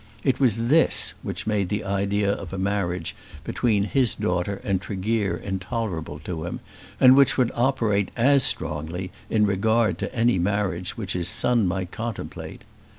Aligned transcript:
It 0.23 0.39
was 0.39 0.67
this 0.69 1.13
which 1.21 1.45
made 1.45 1.69
the 1.69 1.83
idea 1.83 2.33
of 2.33 2.51
a 2.51 2.57
marriage 2.57 3.15
between 3.43 3.83
his 3.83 4.15
daughter 4.15 4.59
and 4.63 4.81
Tregear 4.81 5.35
intolerable 5.37 6.17
to 6.23 6.43
him, 6.45 6.59
and 6.99 7.15
which 7.15 7.37
would 7.37 7.51
operate 7.53 8.09
as 8.17 8.41
strongly 8.43 9.11
in 9.29 9.45
regard 9.45 9.99
to 9.99 10.11
any 10.15 10.39
marriage 10.39 10.97
which 10.97 11.13
his 11.13 11.27
son 11.27 11.67
might 11.67 11.91
contemplate. 11.91 12.63